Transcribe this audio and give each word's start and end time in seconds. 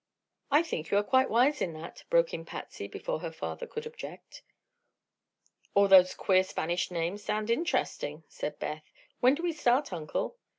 "I 0.49 0.63
think 0.63 0.89
you 0.89 0.97
are 0.97 1.03
quite 1.03 1.29
wise 1.29 1.61
in 1.61 1.73
that," 1.73 2.05
broke 2.09 2.33
in 2.33 2.43
Patsy, 2.43 2.87
before 2.87 3.19
her 3.19 3.31
father 3.31 3.67
could 3.67 3.85
object. 3.85 4.41
"All 5.75 5.87
those 5.87 6.15
queer 6.15 6.43
Spanish 6.43 6.89
names 6.89 7.23
sound 7.23 7.51
interesting," 7.51 8.23
said 8.27 8.57
Beth. 8.57 8.89
"When 9.19 9.35
do 9.35 9.43
we 9.43 9.53
start, 9.53 9.93
Uncle?" 9.93 10.37